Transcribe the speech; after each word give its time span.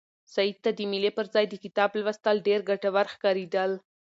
سعید 0.33 0.57
ته 0.63 0.69
د 0.77 0.79
مېلې 0.91 1.11
پر 1.17 1.25
ځای 1.33 1.45
د 1.49 1.55
کتاب 1.63 1.89
لوستل 1.99 2.37
ډېر 2.47 2.59
ګټور 2.69 3.05
ښکارېدل. 3.13 3.71